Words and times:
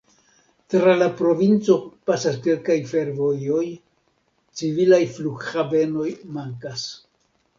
Tra 0.73 0.93
la 0.99 1.07
provinco 1.17 1.75
pasas 2.11 2.39
kelkaj 2.47 2.77
fervojoj, 2.93 3.65
civilaj 4.61 5.01
flughavenoj 5.17 6.09
mankas. 6.39 6.87